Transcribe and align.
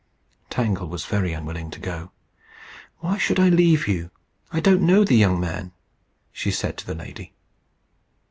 Tangle 0.49 0.87
was 0.87 1.05
very 1.05 1.31
unwilling 1.31 1.69
to 1.69 1.79
go. 1.79 2.09
"Why 3.01 3.19
should 3.19 3.39
I 3.39 3.49
leave 3.49 3.87
you? 3.87 4.09
I 4.51 4.59
don't 4.59 4.81
know 4.81 5.03
the 5.03 5.13
young 5.13 5.39
man," 5.39 5.73
she 6.31 6.49
said 6.49 6.75
to 6.79 6.87
the 6.87 6.95
lady. 6.95 7.33